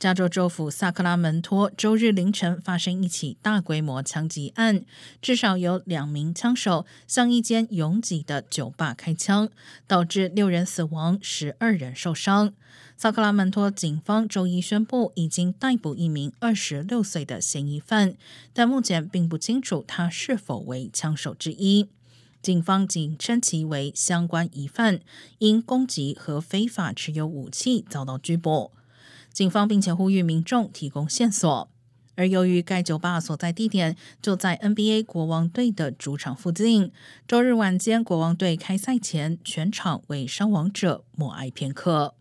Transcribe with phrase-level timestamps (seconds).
[0.00, 4.82] 加州州府萨克拉门托周日凌晨发生一起大规模枪击案，
[5.20, 9.50] 至少有两名枪手向一间拥挤的酒吧开枪，
[9.86, 12.54] 导致六人死亡、十二人受伤。
[12.96, 18.14] 萨克拉门托警方周一宣布，已经逮捕一名二十六岁的嫌疑犯，
[18.54, 21.90] 但目前并不清楚他是否为枪手之一。
[22.40, 25.00] 警方仅称其为相关疑犯，
[25.40, 28.72] 因攻击和非法持有武器遭到拘捕。
[29.32, 31.68] 警方并且呼吁民众提供线索，
[32.16, 36.92] 而由于该酒吧所在地点就在 NBA 国王队的主场附近，
[37.26, 42.14] 周日晚间国王队开赛前，全场为伤亡者默哀片刻。